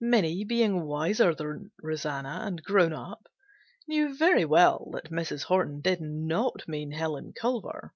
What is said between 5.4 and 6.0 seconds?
Horton did